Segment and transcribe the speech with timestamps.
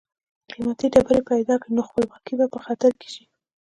[0.51, 3.23] قیمتي ډبرې پیدا کړي نو خپلواکي به یې په خطر کې شي.